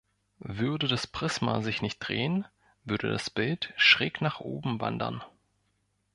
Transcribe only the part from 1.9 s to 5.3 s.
drehen, würde das Bild schräg nach oben wandern.